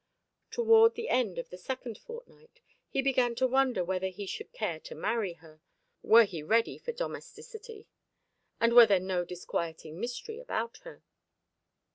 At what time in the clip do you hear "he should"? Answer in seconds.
4.07-4.51